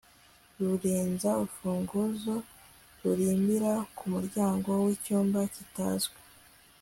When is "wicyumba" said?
4.85-5.39